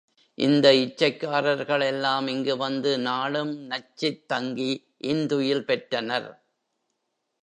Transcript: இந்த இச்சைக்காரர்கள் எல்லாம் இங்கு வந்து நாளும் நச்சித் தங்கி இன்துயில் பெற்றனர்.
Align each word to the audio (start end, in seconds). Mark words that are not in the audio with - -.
இந்த 0.37 0.73
இச்சைக்காரர்கள் 0.75 1.81
எல்லாம் 1.81 2.27
இங்கு 2.27 2.57
வந்து 2.57 2.99
நாளும் 2.99 3.53
நச்சித் 3.69 4.25
தங்கி 4.25 4.71
இன்துயில் 5.05 5.65
பெற்றனர். 5.65 6.29